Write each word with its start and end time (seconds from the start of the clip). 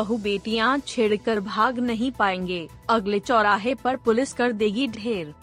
बहु 0.00 0.16
बेटियाँ 0.16 0.78
छेड़कर 0.78 1.40
भाग 1.40 1.78
नहीं 1.78 2.10
पाएँगे। 2.10 2.68
अगले 2.88 3.18
चौराहे 3.18 3.74
पर 3.74 3.96
पुलिस 3.96 4.32
कर 4.32 4.52
देगी 4.52 4.86
ढेर। 4.88 5.34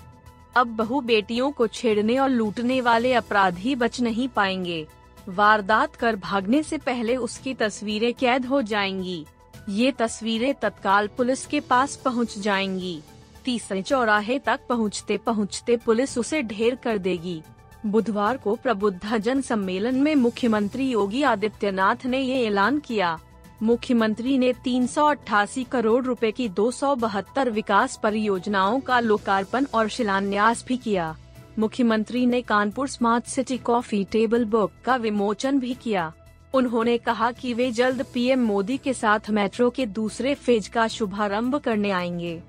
अब 0.56 0.68
बहु 0.68 1.02
बेटियों 1.02 1.52
को 1.52 1.68
छेड़ने 1.68 2.18
और 2.18 2.30
लूटने 2.30 2.80
वाले 2.82 3.14
अपराधी 3.14 3.76
बच 3.76 4.00
नहीं 4.02 4.28
पाएँगे। 4.28 4.86
वारदात 5.30 5.96
कर 5.96 6.16
भागने 6.16 6.62
से 6.64 6.78
पहले 6.78 7.16
उसकी 7.16 7.54
तस्वीरें 7.54 8.14
कैद 8.14 8.46
हो 8.46 8.62
जाएँगी। 8.62 9.26
ये 9.70 9.92
तस्वीरें 9.92 10.54
तत्काल 10.54 11.08
पुलिस 11.08 11.46
के 11.46 11.60
पास 11.60 11.96
पहुँच 11.96 12.38
जाएँगी। 12.40 13.00
तीसरे 13.46 13.82
चौराहे 13.82 14.40
तक 14.40 14.66
पहुँचते 14.70 15.18
पहुँचते 15.18 15.78
पुलिस 15.78 16.18
उसे 16.18 16.42
ढेर 16.44 16.76
कर 16.76 16.98
देगी। 16.98 17.42
बुधवार 17.86 18.38
को 18.38 18.56
प्रबुद्ध 18.56 19.18
जन 19.18 19.42
सम्मेलन 19.42 19.96
में 19.96 20.14
मुख्यमंत्री 20.16 20.90
योगी 20.90 21.24
आदित्यनाथ 21.24 22.06
ने 22.06 22.22
ये 22.22 22.46
ऐलान 22.48 22.80
किया। 22.80 23.18
मुख्यमंत्री 23.64 24.38
ने 24.38 24.54
तीन 24.54 24.88
सौ 24.88 25.06
अठासी 25.06 25.64
करोड़ 25.64 26.04
रुपए 26.06 26.32
की 26.32 26.50
दो 26.50 26.72
सौ 26.72 26.96
बहत्तर 26.96 27.50
विकास 27.50 28.00
परियोजनाओं 28.04 28.80
का 28.80 29.00
लोकार्पण 29.00 29.66
और 29.74 29.88
शिलान्यास 29.88 30.66
भी 30.68 30.78
किया। 30.78 31.16
मुख्यमंत्री 31.60 32.26
ने 32.26 32.42
Kanpur 32.42 32.88
smart 32.88 33.26
city 33.26 33.58
coffee 33.58 34.04
table 34.04 34.46
book 34.46 34.72
का 34.86 34.96
विमोचन 34.96 35.60
भी 35.60 35.74
किया। 35.74 36.14
उन्होंने 36.54 36.98
कहा 36.98 37.32
कि 37.32 37.54
वे 37.54 37.72
जल्द 37.72 38.06
पीएम 38.14 38.40
मोदी 38.40 38.78
के 38.78 38.94
साथ 38.94 39.30
मेट्रो 39.30 39.70
के 39.70 39.86
दूसरे 39.86 40.34
फ़ेज़ 40.36 40.70
का 40.70 40.88
शुभारंभ 40.88 41.56
करने 41.56 41.92
आएँगे। 41.92 42.42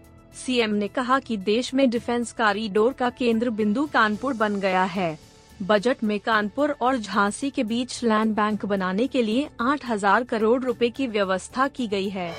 सीएम 0.46 0.70
ने 0.70 0.88
कहा 0.88 1.18
कि 1.18 1.36
देश 1.36 1.74
में 1.74 1.90
डिफेंस 1.90 2.32
कॉरिडोर 2.32 2.92
का 2.92 3.10
केंद्र 3.10 3.50
बिंदु 3.50 3.86
कानपुर 3.86 4.34
बन 4.34 4.60
गया 4.60 4.84
है। 4.84 5.27
बजट 5.62 6.02
में 6.04 6.18
कानपुर 6.20 6.70
और 6.80 6.96
झांसी 6.96 7.48
के 7.50 7.62
बीच 7.64 8.02
लैंड 8.04 8.34
बैंक 8.34 8.64
बनाने 8.66 9.06
के 9.06 9.22
लिए 9.22 9.48
8000 9.60 10.24
करोड़ 10.24 10.62
रुपए 10.64 10.88
की 10.88 11.06
व्यवस्था 11.06 11.66
की 11.68 11.86
गई 11.86 12.08
है। 12.08 12.32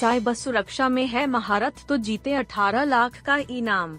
साइबर 0.00 0.34
सुरक्षा 0.34 0.88
में 0.88 1.06
है 1.06 1.26
महारत 1.26 1.84
तो 1.88 1.96
जीते 1.96 2.34
18 2.34 2.84
लाख 2.84 3.20
का 3.22 3.36
इनाम। 3.50 3.98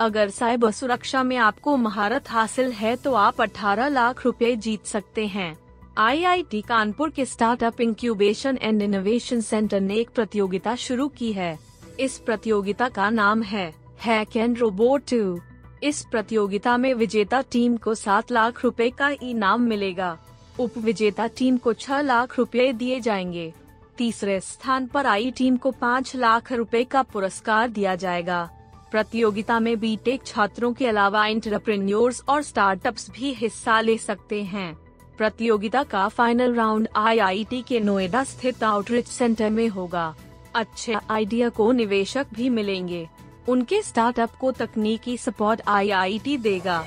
अगर 0.00 0.30
साइबर 0.30 0.70
सुरक्षा 0.70 1.22
में 1.22 1.36
आपको 1.36 1.76
महारत 1.76 2.30
हासिल 2.30 2.72
है 2.72 2.94
तो 2.96 3.14
आप 3.14 3.40
18 3.40 3.88
लाख 3.88 4.24
रुपए 4.24 4.54
जीत 4.56 4.86
सकते 4.86 5.26
हैं। 5.26 5.56
आईआईटी 5.98 6.60
कानपुर 6.60 7.10
के 7.10 7.24
startup 7.24 7.80
incubation 7.80 8.58
and 8.62 8.82
innovation 8.82 9.40
centre 9.40 9.80
ने 9.80 9.94
एक 9.94 10.10
प्रतियोगिता 10.10 10.74
शुरू 10.76 11.08
की 11.08 11.32
है। 11.32 11.58
इस 12.00 12.18
प्रतियोगिता 12.18 12.88
का 12.88 13.10
नाम 13.10 13.42
है 13.42 13.72
हैक 14.00 14.36
एंड 14.36 14.58
रोबोट 14.58 15.10
टू। 15.10 15.40
इस 15.82 16.06
प्रतियोगिता 16.10 16.76
में 16.76 16.94
विजेता 16.94 17.40
टीम 17.40 17.76
को 17.76 17.94
सात 17.94 18.32
लाख 18.32 18.64
रुपए 18.64 18.90
का 18.90 19.10
इनाम 19.22 19.60
मिलेगा। 19.60 20.18
उप 20.60 20.78
विजेता 20.78 21.26
टीम 21.26 21.56
को 21.56 21.72
छह 21.72 22.00
लाख 22.00 22.38
रुपए 22.38 22.72
दिए 22.72 23.00
जाएँगे। 23.00 23.52
तीसरे 23.98 24.40
स्थान 24.40 24.86
पर 24.86 25.06
आई 25.06 25.30
टीम 25.30 25.56
को 25.56 25.70
पाँच 25.70 26.16
लाख 26.16 26.52
रुपए 26.52 26.84
का 26.84 27.02
पुरस्कार 27.02 27.68
दिया 27.68 27.94
जाएगा। 27.94 28.50
प्रतियोगिता 28.90 29.60
में 29.60 29.80
बीटेक 29.80 30.26
छात्रों 30.26 30.72
के 30.72 30.86
अलावा 30.86 31.26
इंटरप्रेन्योर्स 31.26 32.22
और 32.28 32.42
स्टार्टअप्स 32.42 33.10
भी 33.10 33.32
हिस्सा 33.32 33.80
ले 33.80 33.98
सकते 33.98 34.42
हैं। 34.42 34.78
प्रतियोगिता 35.18 35.82
का 35.82 36.08
फाइनल 36.08 36.54
राउंड 36.54 36.88
आईआईटी 36.96 37.62
के 37.62 37.80
नोएडा 37.80 38.24
स्थित 38.24 38.64
आउटरीच 38.64 39.06
सेंटर 39.06 39.50
में 39.50 39.68
होगा। 39.68 40.14
अच्छे 40.54 40.94
आइडिया 41.10 41.48
को 41.48 41.72
निवेशक 41.72 42.26
भी 42.34 42.48
मिलेंगे। 42.48 43.08
उनके 43.48 43.82
स्टार्टअप 43.82 44.30
को 44.30 44.50
तकनीकी 44.52 45.16
सपोर्ट 45.16 45.60
आईआईटी 45.68 46.36
देगा। 46.38 46.84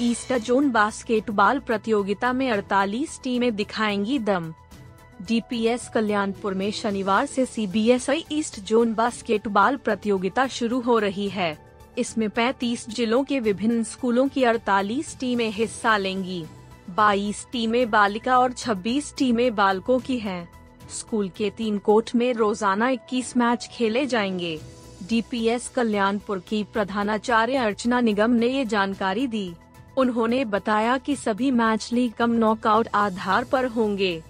ईस्टर 0.00 0.38
जोन 0.38 0.70
बास्केटबॉल 0.70 1.58
प्रतियोगिता 1.58 2.32
में 2.32 2.50
48 2.52 3.20
टीमें 3.24 3.54
दिखाएँगी 3.56 4.18
दम। 4.18 4.52
डीपीएस 5.28 5.88
कल्याणपुर 5.94 6.54
में 6.54 6.70
शनिवार 6.70 7.26
से 7.26 7.46
सीबीएसई 7.46 8.24
ईस्ट 8.32 8.60
जोन 8.60 8.94
बास्केटबॉल 8.94 9.76
प्रतियोगिता 9.76 10.46
शुरू 10.46 10.80
हो 10.80 10.98
रही 10.98 11.28
है। 11.28 11.56
इसमें 11.98 12.28
35 12.28 12.88
जिलों 12.88 13.22
के 13.24 13.40
विभिन्न 13.40 13.82
स्कूलों 13.82 14.28
की 14.28 14.42
48 14.42 15.16
टीमें 15.20 15.50
हिस्सा 15.50 15.96
लेंगी। 15.96 16.44
22 16.96 17.46
टीमें 17.52 17.90
बालिका 17.90 18.38
और 18.38 18.52
26 18.52 19.14
टीमें 19.16 19.54
बालकों 19.54 19.98
की 19.98 20.18
हैं। 20.18 20.48
स्कूल 20.90 21.28
के 21.28 21.50
तीन 21.50 21.78
कोर्ट 21.78 22.14
में 22.14 22.32
रोज़ाना 22.32 22.88
21 22.88 23.36
मैच 23.36 23.68
खेले 23.72 24.06
जाएँगे। 24.06 24.60
डीपीएस 25.08 25.68
कल्याणपुर 25.68 26.38
की 26.38 26.62
प्रधानाचार्य 26.64 27.56
अर्चना 27.56 28.00
निगम 28.00 28.30
ने 28.30 28.46
ये 28.46 28.64
जानकारी 28.64 29.26
दी। 29.26 29.52
उन्होंने 29.96 30.44
बताया 30.44 30.98
कि 30.98 31.16
सभी 31.16 31.50
मैच 31.50 31.88
लीग 31.92 32.12
कम 32.12 32.30
नॉकआउट 32.30 32.88
आधार 32.94 33.44
पर 33.44 33.66
होंगे। 33.66 34.22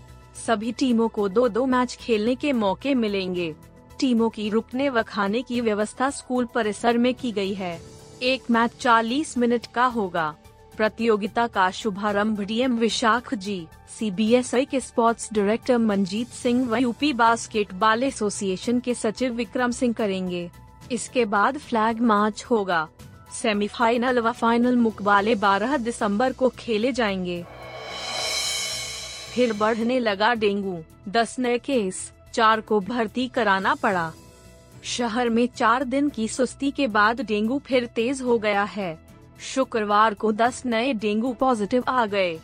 सभी 0.46 0.72
टीमों 0.72 1.08
को 1.08 1.28
दो 1.28 1.48
दो 1.48 1.66
मैच 1.66 1.96
खेलने 2.00 2.34
के 2.34 2.52
मौके 2.52 2.94
मिलेंगे। 2.94 3.54
टीमों 4.00 4.28
की 4.30 4.48
रुकने 4.50 4.88
व 4.88 5.02
खाने 5.02 5.42
की 5.42 5.60
व्यवस्था 5.60 6.10
स्कूल 6.10 6.48
परिसर 6.54 6.98
में 6.98 7.14
की 7.14 7.32
गई 7.32 7.54
है। 7.54 7.80
एक 8.22 8.50
मैच 8.50 8.70
40 8.80 9.36
मिनट 9.38 9.66
का 9.66 9.84
होगा। 9.84 10.34
प्रतियोगिता 10.76 11.46
का 11.46 11.70
शुभारंभ 11.70 12.40
डीएम 12.40 12.76
विशाख 12.78 13.34
जी 13.34 13.66
सीबीएसई 13.98 14.64
के 14.64 14.80
स्पोर्ट्स 14.80 15.28
डायरेक्टर 15.32 15.78
मंजीत 15.78 16.28
सिंह 16.28 16.66
व 16.68 16.76
यूपी 16.76 17.12
बास्केटबॉल 17.12 18.02
एसोसिएशन 18.02 18.80
के 18.80 18.94
सचिव 18.94 19.32
विक्रम 19.32 19.70
सिंह 19.70 19.92
करेंगे। 19.92 20.50
इसके 20.92 21.24
बाद 21.24 21.58
फ्लैग 21.58 22.00
मार्च 22.00 22.44
होगा। 22.44 22.88
सेमीफाइनल 23.42 24.18
व 24.18 24.32
फाइनल 24.32 24.76
मुकाबले 24.76 25.34
12 25.34 25.76
दिसंबर 25.76 26.32
को 26.32 26.48
खेले 26.48 26.92
जाएँगे। 26.92 27.44
फिर 29.34 29.52
बढ़ने 29.52 29.98
लगा 29.98 30.34
डेंगू। 30.34 30.84
दस 31.08 31.38
नए 31.38 31.58
केस, 31.58 32.12
चार 32.34 32.60
को 32.60 32.80
भर्ती 32.80 33.28
कराना 33.28 33.74
पड़ा। 33.74 34.12
शहर 34.82 35.28
में 35.28 35.48
चार 35.56 35.84
दिन 35.84 36.08
की 36.08 36.28
सुस्ती 36.28 36.70
के 36.70 36.86
बाद 36.86 37.20
डेंगू 37.20 37.62
फिर 37.66 37.86
तेज 37.86 38.22
हो 38.22 38.38
गया 38.38 38.62
है। 38.62 38.98
शुक्रवार 39.40 40.14
को 40.14 40.32
दस 40.32 40.62
नए 40.66 40.92
डेंगू 40.92 41.32
पॉजिटिव 41.32 41.84
आ 41.88 42.06
गए। 42.06 42.40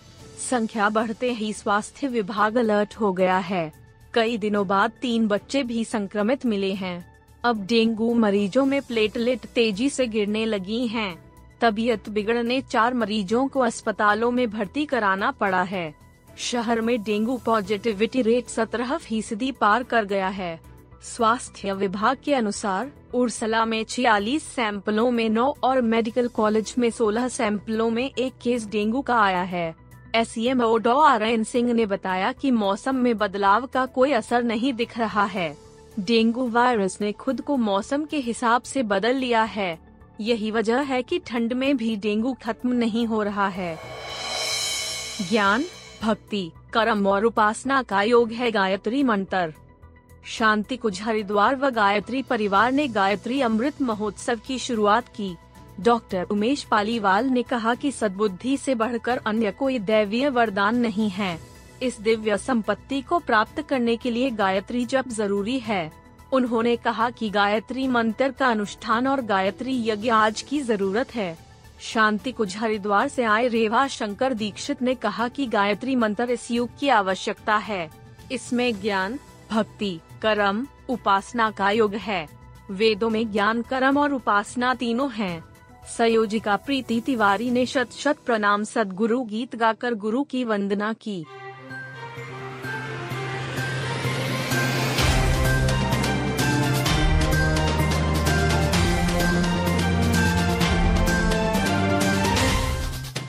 संख्या 0.50 0.88
बढ़ते 0.88 1.32
ही 1.32 1.52
स्वास्थ्य 1.52 2.08
विभाग 2.08 2.56
अलर्ट 2.56 2.94
हो 2.94 3.12
गया 3.12 3.38
है। 3.38 3.72
कई 4.14 4.38
दिनों 4.38 4.66
बाद 4.66 4.90
तीन 4.90 5.28
बच्चे 5.28 5.62
भी 5.62 5.84
संक्रमित 5.84 6.46
मिले 6.46 6.72
हैं। 6.72 7.17
अब 7.48 7.64
डेंगू 7.66 8.14
मरीजों 8.14 8.64
में 8.66 8.80
प्लेटलेट 8.82 9.46
तेज़ी 9.46 9.88
से 9.88 10.06
गिरने 10.06 10.44
लगी 10.46 10.86
हैं। 10.86 11.18
तबीयत 11.60 12.08
बिगड़ने 12.08 12.60
चार 12.60 12.94
मरीजों 12.94 13.46
को 13.48 13.60
अस्पतालों 13.60 14.30
में 14.30 14.50
भर्ती 14.50 14.84
कराना 14.84 15.30
पड़ा 15.30 15.62
है। 15.62 15.94
शहर 16.38 16.80
में 16.80 17.02
डेंगू 17.02 17.36
पॉजिटिविटी 17.36 18.22
रेट 18.22 18.46
सत्रह 18.46 18.96
फ़ीसदी 18.96 19.52
पार 19.52 19.82
कर 19.82 20.04
गया 20.04 20.28
है। 20.28 20.60
स्वास्थ्य 21.02 21.72
विभाग 21.72 22.16
के 22.24 22.34
अनुसार, 22.34 22.90
उर्सला 23.14 23.64
में 23.64 23.84
छियालीस 23.84 24.42
सैंपलों 24.42 25.10
में 25.10 25.28
नौ 25.28 25.54
और 25.62 25.80
मेडिकल 25.80 26.28
कॉलेज 26.28 26.74
में 26.78 26.90
16 26.90 27.28
सैंपलों 27.28 27.90
में 27.90 28.10
एक 28.18 28.32
केस 28.42 28.66
डेंगू 28.66 29.02
का 29.02 29.20
आया 29.20 29.42
है। 29.42 29.74
S 30.14 30.34
M 30.38 30.62
Dr 30.78 30.98
R 31.00 31.42
Singh 31.44 31.72
ने 31.72 31.86
बताया 31.86 32.32
कि 32.32 32.50
मौसम 32.50 32.96
में 32.96 33.18
बदलाव 33.18 33.66
का 33.66 33.86
कोई 33.86 34.12
असर 34.12 34.42
नहीं 34.42 34.72
दिख 34.72 34.98
रहा 34.98 35.24
है। 35.24 35.67
डेंगू 35.98 36.48
वायरस 36.48 36.98
ने 37.00 37.12
खुद 37.12 37.40
को 37.40 37.56
मौसम 37.56 38.04
के 38.04 38.18
हिसाब 38.18 38.62
से 38.62 38.82
बदल 38.82 39.14
लिया 39.14 39.42
है। 39.42 39.78
यही 40.20 40.50
वजह 40.50 40.78
है 40.78 41.02
कि 41.02 41.18
ठंड 41.18 41.52
में 41.52 41.76
भी 41.76 41.96
डेंगू 41.96 42.36
खत्म 42.42 42.72
नहीं 42.72 43.06
हो 43.06 43.22
रहा 43.22 43.48
है। 43.48 43.78
ज्ञान, 45.30 45.64
भक्ति, 46.02 46.52
कर्म 46.72 47.08
और 47.08 47.24
उपासना 47.24 47.82
का 47.82 48.02
योग 48.02 48.32
है 48.32 48.50
गायत्री 48.50 49.02
मंत्र। 49.02 49.54
शांति 50.26 50.76
कुछ 50.76 51.02
हरिद्वार 51.02 51.56
व 51.56 51.70
गायत्री 51.70 52.22
परिवार 52.22 52.72
ने 52.72 52.88
गायत्री 52.88 53.40
अमृत 53.40 53.82
महोत्सव 53.82 54.40
की 54.46 54.58
शुरुआत 54.58 55.08
की। 55.08 55.36
डॉक्टर 55.80 56.22
उमेश 56.22 56.62
पालीवाल 56.64 57.26
ने 57.26 57.42
कहा 57.42 57.74
कि 57.74 57.92
सद्बुद्धि 57.92 58.56
से 58.56 58.74
बढ़कर 58.74 59.20
अन्य 59.26 59.50
कोई 59.50 59.78
दैवीय 59.78 60.28
वरदान 60.28 60.76
नहीं 60.76 61.10
है। 61.10 61.47
इस 61.82 62.00
दिव्य 62.00 62.38
संपत्ति 62.38 63.00
को 63.00 63.18
प्राप्त 63.18 63.62
करने 63.62 63.96
के 63.96 64.10
लिए 64.10 64.30
गायत्री 64.30 64.84
जप 64.84 65.08
ज़रूरी 65.08 65.58
है। 65.58 65.92
उन्होंने 66.32 66.76
कहा 66.76 67.10
कि 67.10 67.30
गायत्री 67.30 67.88
मंत्र 67.88 68.30
का 68.30 68.48
अनुष्ठान 68.48 69.06
और 69.06 69.20
गायत्री 69.20 69.88
यज्ञ 69.88 70.08
आज 70.10 70.42
की 70.42 70.60
ज़रूरत 70.60 71.14
है। 71.14 71.38
शांति 71.80 72.32
कुछ 72.32 72.58
हरिद्वार 72.58 73.08
से 73.08 73.22
आए 73.22 73.48
रेवा 73.48 73.86
शंकर 73.86 74.34
दीक्षित 74.34 74.82
ने 74.82 74.94
कहा 74.94 75.28
कि 75.28 75.46
गायत्री 75.46 75.96
मंत्र 75.96 76.30
इस 76.30 76.50
युग 76.50 76.70
की 76.80 76.88
आवश्यकता 76.88 77.56
है। 77.56 77.90
इसमें 78.32 78.80
ज्ञान, 78.80 79.18
भक्ति, 79.50 80.00
कर्म, 80.22 80.66
उपासना 80.88 81.50
का 81.50 81.70
युग 81.70 81.94
है। 81.94 82.28
वेदों 82.70 83.10
में 83.10 83.32
ज्ञान, 83.32 83.62
कर्म 83.62 83.98
और 83.98 84.12
उपासना 84.12 84.74
तीनों 84.74 85.10
हैं। 85.12 85.44
संयोजिका 85.98 86.56
प्रीति 86.56 87.00
तिवारी 87.00 87.50
ने 87.50 87.66
शत 87.66 87.92
शत 87.92 88.16
प्रणाम 88.26 88.64
सदगुरु 88.64 89.22
गीत 89.22 89.56
गाकर 89.56 89.94
गुरु 89.94 90.22
की 90.22 90.44
वंदना 90.44 90.92
की। 90.92 91.26